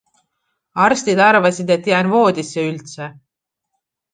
[0.85, 3.11] Arstid arvasid, et jään voodisse üldse.